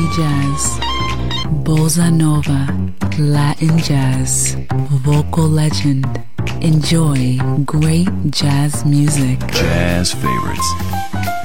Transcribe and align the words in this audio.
funky 0.00 0.16
jazz, 0.16 0.78
bossa 1.64 2.10
nova, 2.10 2.66
Latin 3.18 3.76
jazz, 3.78 4.54
vocal 5.04 5.48
legend. 5.48 6.06
Enjoy 6.62 7.38
great 7.64 8.08
jazz 8.30 8.84
music. 8.84 9.38
Jazz 9.52 10.12
favorites. 10.12 10.66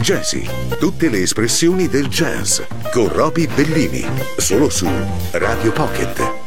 Jazzy, 0.01 0.47
tutte 0.79 1.09
le 1.09 1.21
espressioni 1.21 1.87
del 1.87 2.07
jazz 2.07 2.61
con 2.91 3.07
Roby 3.11 3.47
Bellini, 3.47 4.05
solo 4.37 4.69
su 4.69 4.87
Radio 5.31 5.71
Pocket. 5.71 6.44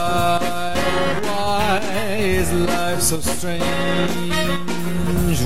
Why, 0.00 0.74
why 1.22 1.80
is 2.18 2.52
life 2.54 3.02
so 3.02 3.20
strange? 3.20 3.62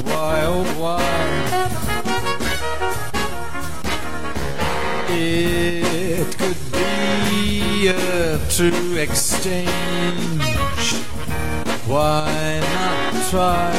Why, 0.04 0.42
oh, 0.46 0.64
why? 0.78 1.02
It 5.10 6.38
could 6.38 6.62
be 6.72 7.88
a 7.88 8.38
true 8.48 8.96
exchange. 8.96 9.70
Why 11.86 12.60
not 12.72 13.30
try? 13.30 13.72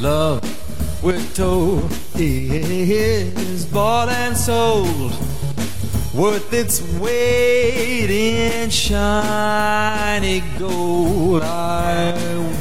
Love, 0.00 0.42
we're 1.02 1.26
told, 1.34 1.90
is 2.14 3.66
bought 3.66 4.10
and 4.10 4.36
sold 4.36 5.31
worth 6.14 6.52
its 6.52 6.82
weight 6.98 8.10
in 8.10 8.70
shiny 8.70 10.40
gold. 10.58 11.42
I 11.42 12.12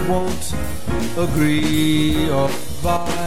won't 0.07 0.53
agree 1.17 2.29
or 2.29 2.49
buy. 2.83 3.20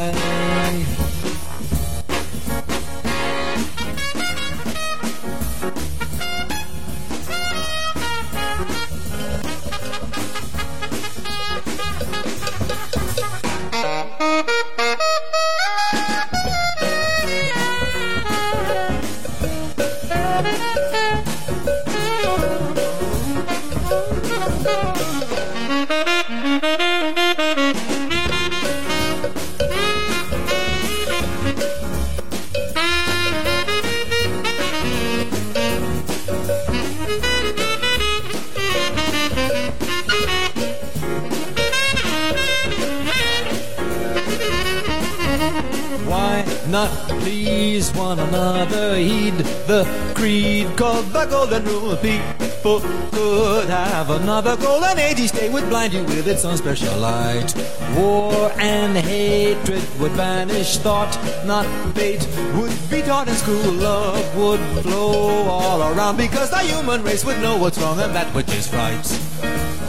Called 50.77 51.07
the 51.07 51.27
Golden 51.27 51.65
Rule. 51.65 51.97
People 51.97 52.81
could 53.11 53.69
have 53.69 54.11
another 54.11 54.57
golden 54.57 54.99
age. 54.99 55.21
Each 55.21 55.33
day 55.33 55.49
would 55.49 55.69
blind 55.69 55.93
you 55.93 56.03
with 56.05 56.27
its 56.27 56.45
own 56.45 56.57
special 56.57 56.97
light. 56.99 57.55
War 57.97 58.51
and 58.59 58.97
hatred 58.97 59.83
would 60.01 60.13
vanish. 60.13 60.79
Thought, 60.79 61.17
not 61.45 61.67
fate, 61.95 62.27
would 62.55 62.73
be 62.91 63.03
taught 63.03 63.29
in 63.29 63.35
school. 63.35 63.73
Love 63.73 64.37
would 64.37 64.61
flow 64.83 65.45
all 65.49 65.83
around 65.93 66.17
because 66.17 66.51
the 66.51 66.59
human 66.59 67.03
race 67.03 67.25
would 67.25 67.41
know 67.41 67.57
what's 67.57 67.79
wrong 67.79 68.01
and 68.01 68.15
that 68.15 68.27
which 68.35 68.53
is 68.55 68.73
right. 68.73 69.07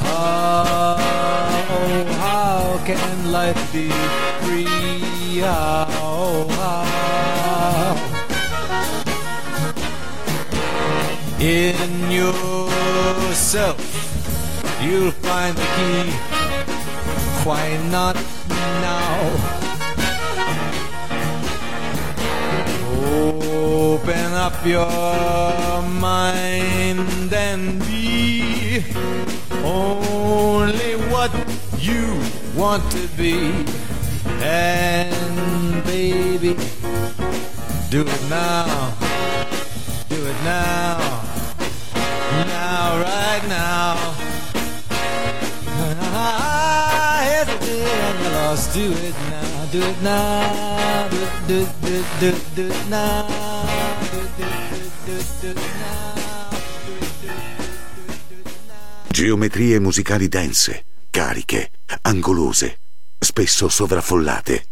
How, 0.01 0.97
how 2.19 2.81
can 2.85 3.31
life 3.31 3.73
be 3.73 3.89
free? 4.41 5.39
How, 5.39 6.47
how? 6.49 8.14
In 11.45 12.09
yourself, 12.09 13.77
you'll 14.81 15.11
find 15.11 15.55
the 15.55 15.61
key. 15.75 16.09
Why 17.45 17.77
not 17.91 18.15
now? 18.81 19.19
Open 23.13 24.33
up 24.33 24.65
your 24.65 25.83
mind 26.01 27.31
and 27.31 27.79
be 27.81 28.83
only 29.63 30.95
what 31.13 31.31
you 31.77 32.19
want 32.55 32.81
to 32.91 33.07
be. 33.09 33.53
And 34.41 35.83
baby, 35.83 36.55
do 37.91 38.01
it 38.01 38.29
now. 38.31 38.97
Do 40.09 40.15
it 40.25 40.43
now. 40.43 41.14
Right 42.99 43.43
now. 43.47 43.97
I 46.11 47.23
hesitate 47.23 47.83
and 47.83 48.33
lost. 48.33 48.73
Do 48.73 48.91
it 48.91 49.15
now. 49.29 49.65
Do 49.71 49.81
it 49.81 50.01
now. 50.01 51.09
Do 51.09 51.17
it. 51.17 51.35
Do 51.47 51.61
it, 51.61 51.69
do 51.81 51.93
it, 51.93 52.05
do 52.19 52.27
it, 52.27 52.55
do 52.55 52.67
it 52.67 52.89
now. 52.89 53.27
Do 54.11 54.17
it, 54.17 54.37
do 54.37 54.43
it, 54.43 54.49
do 55.05 55.13
it, 55.13 55.27
do 55.41 55.47
it 55.49 55.55
now. 55.55 55.85
Geometrie 59.07 59.79
musicali 59.79 60.27
dense, 60.27 60.85
cariche, 61.09 61.71
angolose, 62.01 62.79
spesso 63.19 63.69
sovraffollate. 63.69 64.65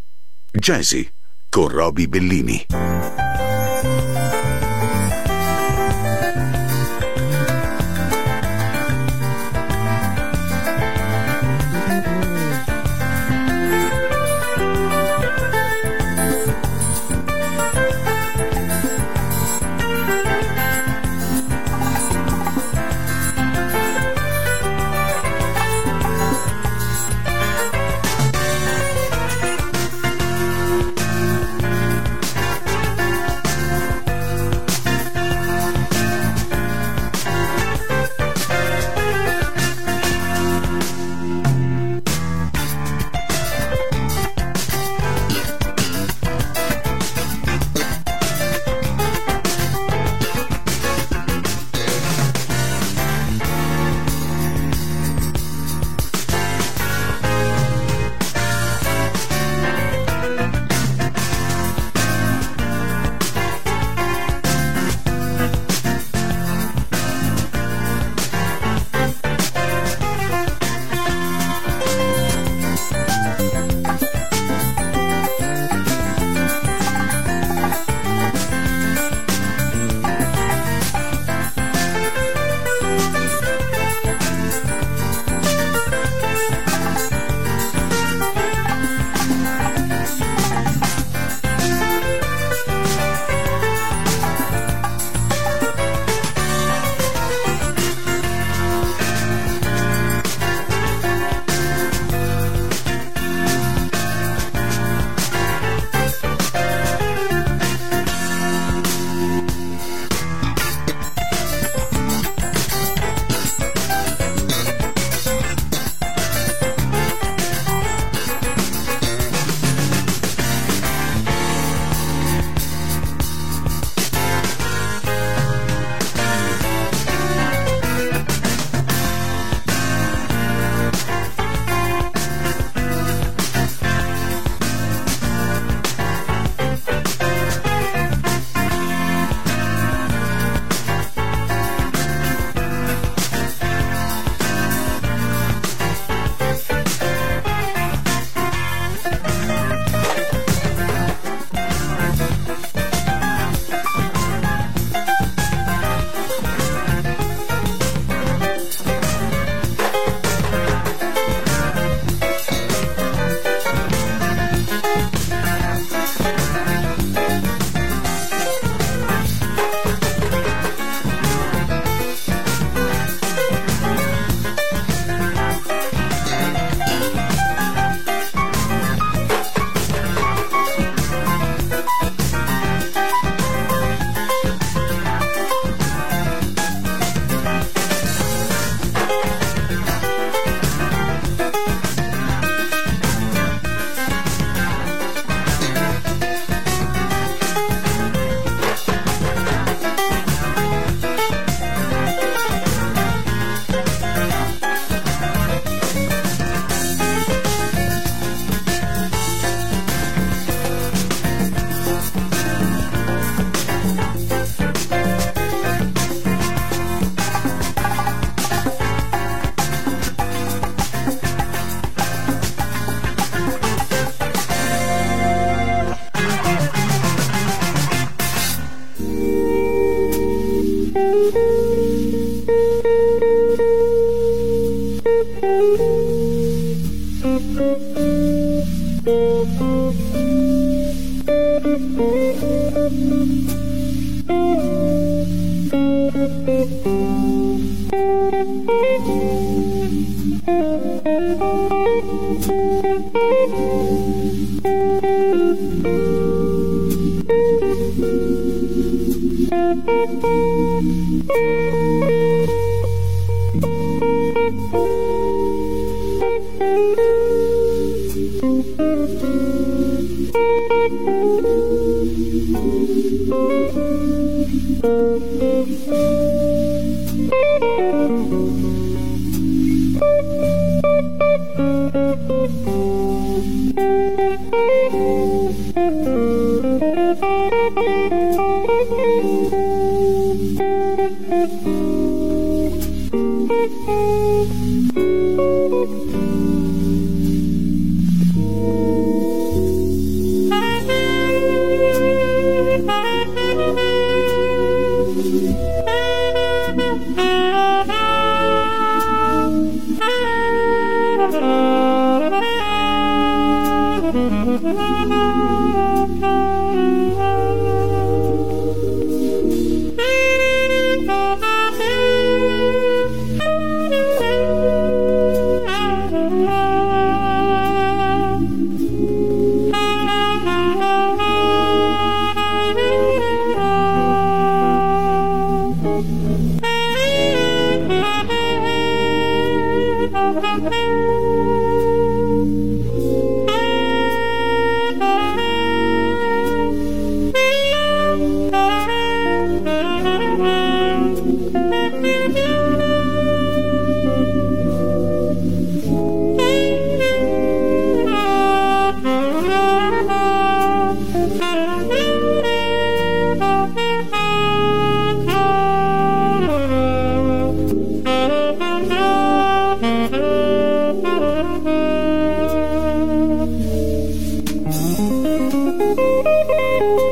Jazzy 0.51 1.09
con 1.49 1.69
Roby 1.69 2.07
Bellini. 2.07 2.65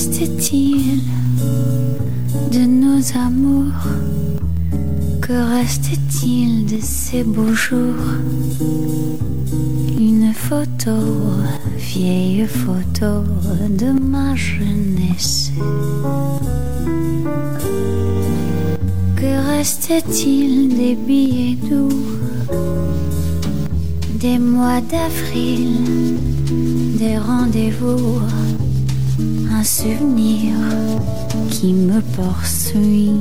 reste-t-il 0.00 1.02
de 2.50 2.64
nos 2.64 3.02
amours 3.14 3.84
Que 5.20 5.34
reste-t-il 5.56 6.64
de 6.64 6.78
ces 6.80 7.22
beaux 7.22 7.52
jours 7.52 8.06
Une 9.98 10.32
photo, 10.32 10.96
vieille 11.76 12.46
photo 12.46 13.24
de 13.68 13.90
ma 13.90 14.34
jeunesse. 14.34 15.52
Que 19.16 19.32
reste-t-il 19.50 20.76
des 20.78 20.94
billets 20.94 21.58
doux 21.68 22.06
Des 24.14 24.38
mois 24.38 24.80
d'avril, 24.80 25.76
des 26.98 27.18
rendez-vous 27.18 28.20
un 29.60 29.64
souvenir 29.64 30.54
qui 31.50 31.74
me 31.74 32.00
poursuit 32.16 33.12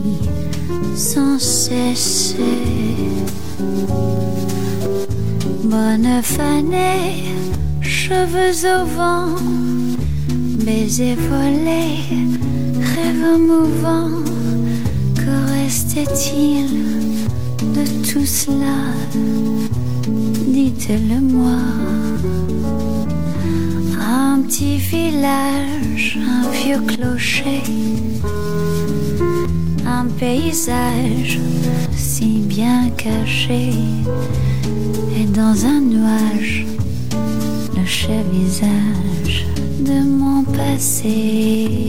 sans 0.96 1.38
cesser. 1.38 2.38
Bonne 5.66 6.22
fanée, 6.24 7.26
cheveux 7.82 8.56
au 8.74 8.86
vent, 8.86 9.36
baisers 10.64 11.18
volés, 11.30 12.08
rêves 12.96 13.40
mouvants. 13.52 14.24
Que 15.16 15.36
restait-il 15.56 16.70
de 17.76 17.84
tout 18.10 18.26
cela? 18.26 18.80
Dites-le-moi 20.48 21.60
petit 24.60 24.78
village, 24.78 26.20
un 26.22 26.50
vieux 26.50 26.82
clocher, 26.82 27.64
un 29.86 30.06
paysage 30.20 31.40
si 31.96 32.40
bien 32.40 32.90
caché, 32.98 33.70
et 35.18 35.26
dans 35.28 35.66
un 35.66 35.80
nuage, 35.80 36.66
le 37.74 37.86
chef 37.86 38.26
visage 38.34 39.46
de 39.80 40.04
mon 40.04 40.44
passé. 40.44 41.89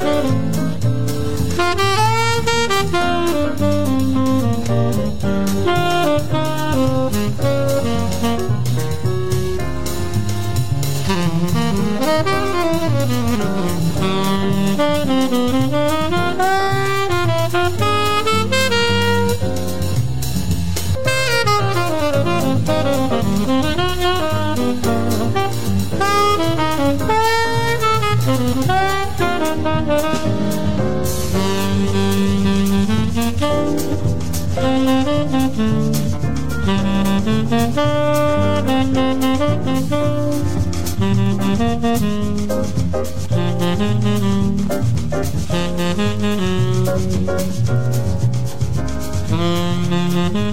Thank 0.00 0.49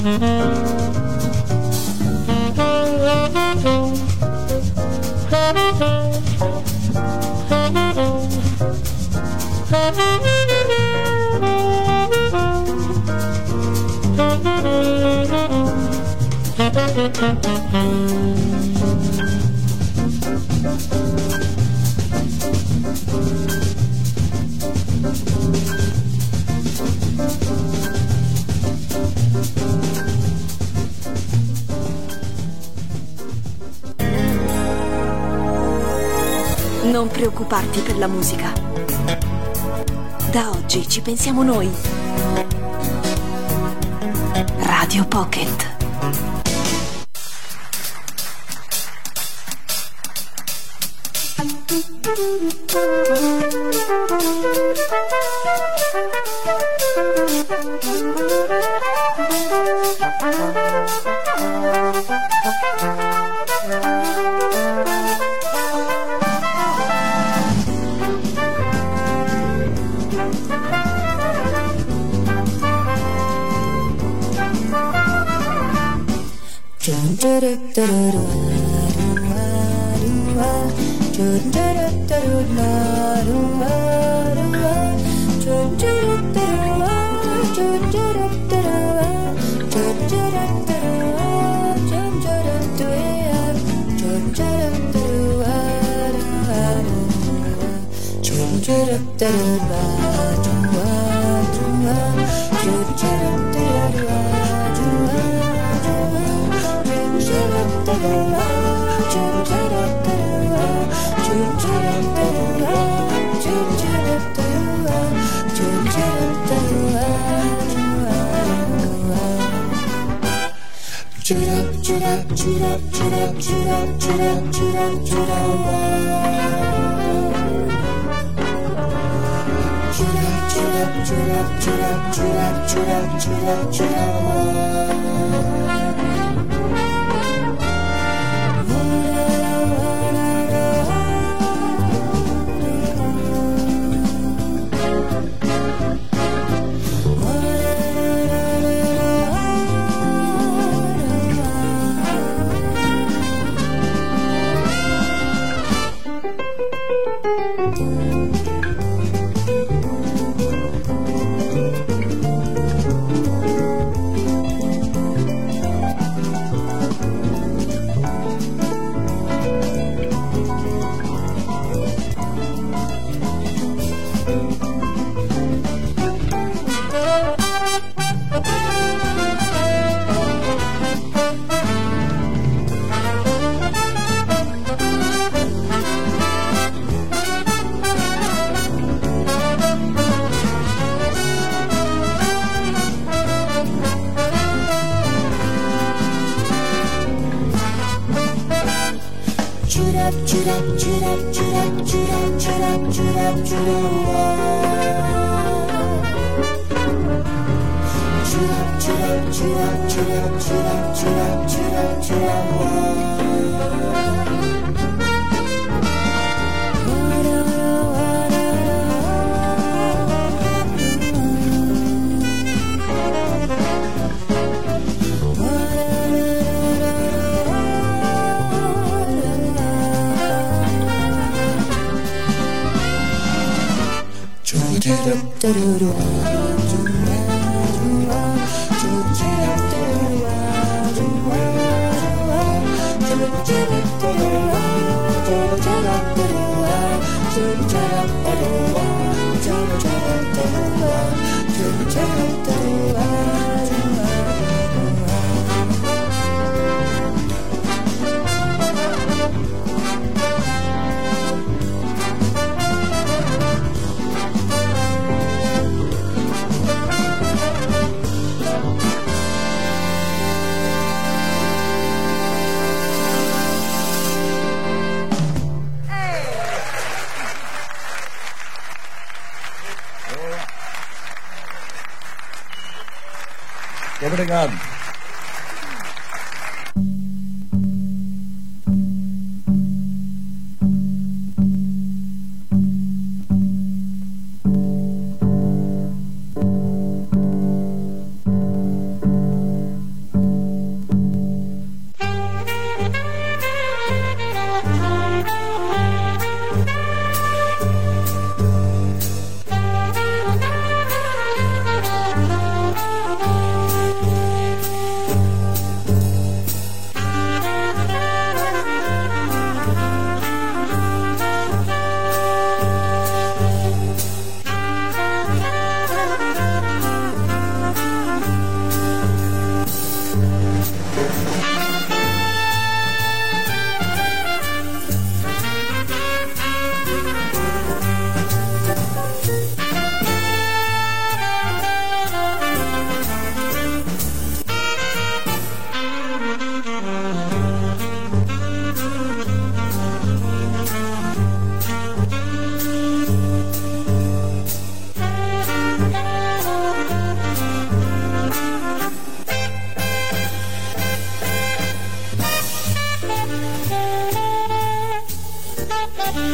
Música 0.07 0.86
Non 36.91 37.09
preoccuparti 37.09 37.81
per 37.81 37.97
la 37.97 38.07
musica. 38.07 38.53
Da 40.31 40.51
oggi 40.51 40.87
ci 40.87 41.01
pensiamo 41.01 41.43
noi. 41.43 41.69
Radio 44.59 45.05
Pocket. 45.05 45.76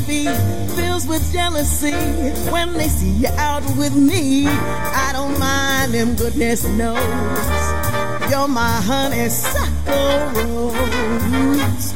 Fills 0.00 1.06
with 1.06 1.32
jealousy 1.32 1.92
when 2.50 2.72
they 2.72 2.88
see 2.88 3.10
you 3.10 3.28
out 3.36 3.62
with 3.76 3.94
me. 3.94 4.46
I 4.46 5.10
don't 5.12 5.38
mind 5.38 5.94
them, 5.94 6.16
goodness 6.16 6.64
knows. 6.64 6.98
You're 8.30 8.48
my 8.48 8.80
honeysuckle 8.80 10.70
rose. 10.72 11.92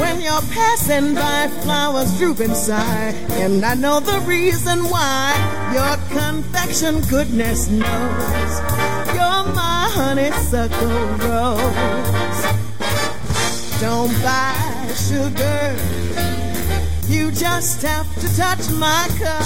When 0.00 0.20
you're 0.20 0.42
passing 0.52 1.14
by, 1.14 1.48
flowers 1.62 2.18
droop 2.18 2.40
inside. 2.40 3.14
And 3.32 3.64
I 3.64 3.74
know 3.74 4.00
the 4.00 4.18
reason 4.20 4.80
why. 4.84 5.34
Your 5.72 5.96
confection, 6.20 7.00
goodness 7.02 7.68
knows. 7.68 8.60
You're 9.14 9.44
my 9.54 9.88
honeysuckle 9.92 10.88
rose. 11.28 12.42
Don't 13.80 14.12
buy 14.22 14.92
sugar. 14.94 16.05
You 17.08 17.30
just 17.30 17.82
have 17.82 18.12
to 18.20 18.36
touch 18.36 18.68
my 18.72 19.06
cup. 19.18 19.42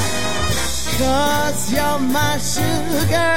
Cause 0.96 1.72
you're 1.72 1.98
my 1.98 2.38
sugar. 2.38 3.36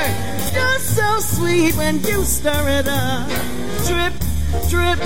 You're 0.54 0.80
so 0.80 1.20
sweet 1.20 1.76
when 1.76 2.02
you 2.04 2.24
stir 2.24 2.64
it 2.80 2.88
up. 2.88 3.28
Drip, 3.86 4.14
drip 4.70 5.00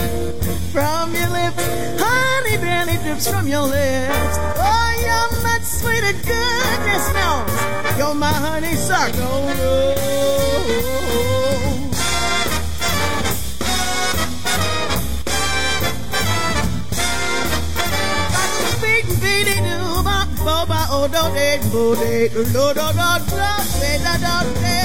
from 0.72 1.16
your 1.16 1.30
lips. 1.30 1.64
Honey 2.00 2.58
barely 2.58 2.98
drips 3.04 3.28
from 3.28 3.48
your 3.48 3.64
lips. 3.64 4.38
Oh, 4.56 4.92
you're 5.06 5.42
much 5.42 5.64
sweeter, 5.64 6.14
goodness 6.14 7.14
knows. 7.14 7.98
You're 7.98 8.14
my 8.14 8.32
honeysuckle 8.32 9.48
rose. 9.58 10.18
ba 11.18 11.37
o 20.90 21.08
do 21.08 21.30
de 21.34 21.60
bo 21.70 21.96
de 21.96 22.30
do 22.30 22.44
do 22.46 22.74
do 22.74 22.74
do 22.74 23.12
de 23.80 23.92
da 24.04 24.14
do 24.24 24.36
de 24.62 24.78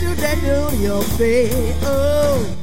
do 0.00 0.14
that 0.14 0.38
do 0.42 0.80
your 0.80 1.02
bed. 1.18 1.76
Oh. 1.82 2.56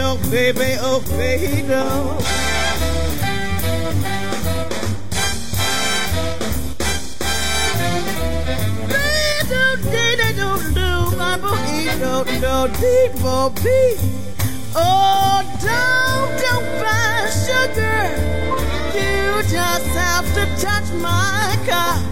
Oh, 0.00 0.30
baby 0.30 0.76
oh 0.80 1.00
baby 1.16 1.62
do. 1.66 2.47
Do 12.24 12.40
do 12.40 12.68
deep 12.80 13.12
for 13.20 13.50
beat. 13.62 13.98
Oh, 14.74 15.42
don't 15.62 16.30
don't 16.42 16.68
buy 16.82 17.30
sugar. 17.46 18.02
You 18.94 19.42
just 19.46 19.86
have 19.94 20.26
to 20.34 20.44
touch 20.58 20.88
my 21.00 21.56
cup. 21.66 22.02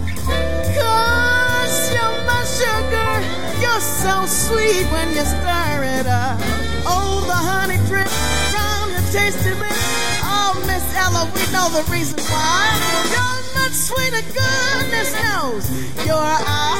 Cause 0.79 1.93
you're 1.93 2.17
my 2.23 2.43
sugar. 2.59 3.11
You're 3.59 3.81
so 3.81 4.25
sweet 4.25 4.85
when 4.93 5.09
you 5.09 5.25
stir 5.25 5.83
it 5.99 6.07
up. 6.07 6.39
Oh, 6.85 7.23
the 7.27 7.39
honey 7.49 7.77
drip 7.87 8.07
from 8.07 8.91
your 8.91 9.05
tasty 9.11 9.53
lips. 9.59 10.21
Oh, 10.23 10.53
Miss 10.67 10.85
Ella, 10.95 11.29
we 11.35 11.43
know 11.51 11.67
the 11.69 11.83
reason 11.91 12.19
why. 12.31 12.79
You're 13.11 13.36
much 13.67 13.75
sweeter, 13.75 14.21
goodness 14.33 15.11
knows. 15.21 16.05
You're 16.05 16.15
a 16.15 16.37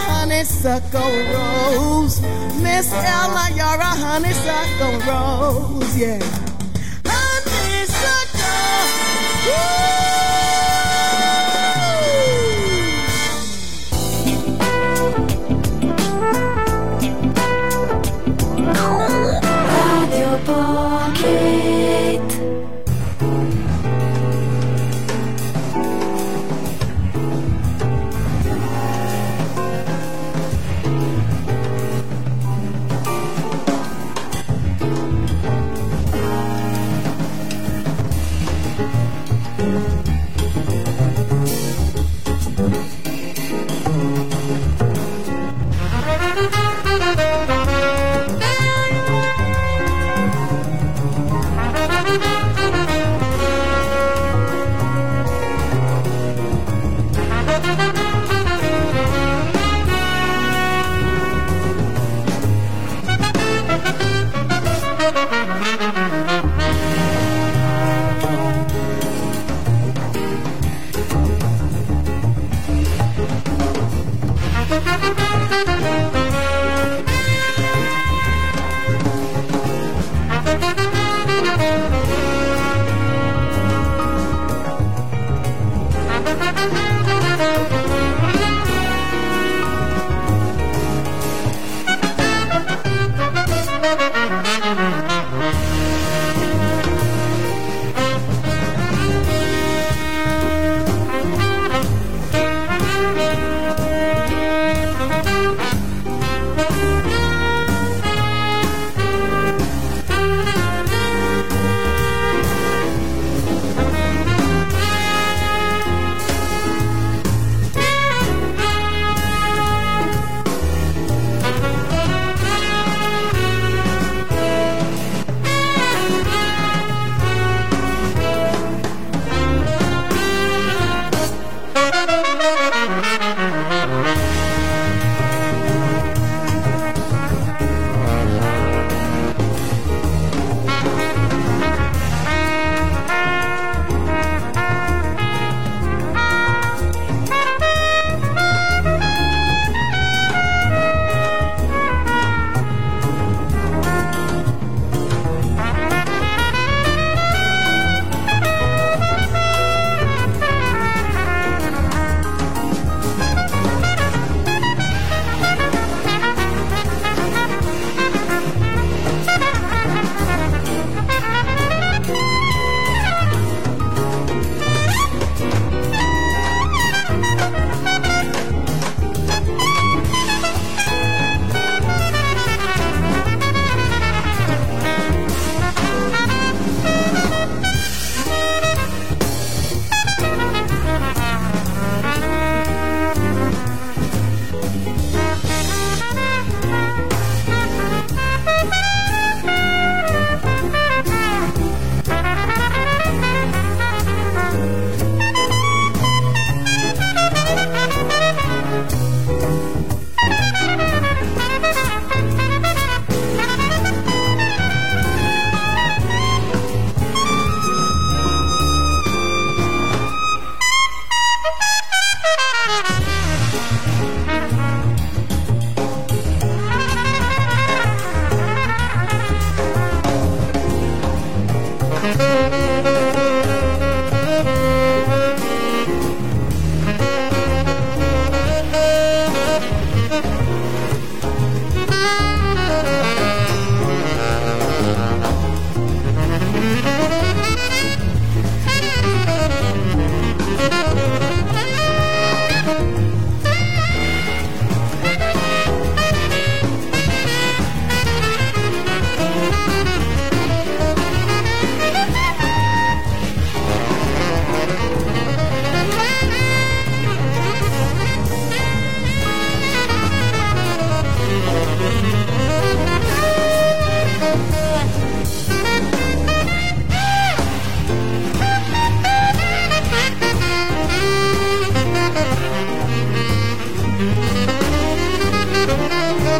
honeysuckle 0.08 1.02
rose. 1.34 2.22
Miss 2.62 2.92
Ella, 2.94 3.50
you're 3.54 3.82
a 3.82 3.94
honeysuckle 4.06 5.00
rose, 5.12 5.98
yeah. 5.98 6.20
Honeysuckle. 7.06 8.48
Radio 9.48 10.07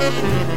Thank 0.10 0.52
you. 0.52 0.57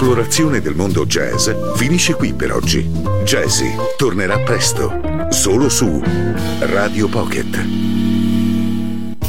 L'esplorazione 0.00 0.62
del 0.62 0.74
mondo 0.74 1.04
jazz 1.04 1.50
finisce 1.74 2.14
qui 2.14 2.32
per 2.32 2.54
oggi. 2.54 2.90
Jazzy 3.22 3.70
tornerà 3.98 4.38
presto, 4.38 4.98
solo 5.28 5.68
su 5.68 6.02
Radio 6.60 7.06
Pocket. 7.06 7.99